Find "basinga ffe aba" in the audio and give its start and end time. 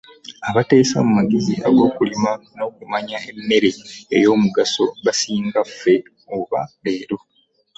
5.05-6.61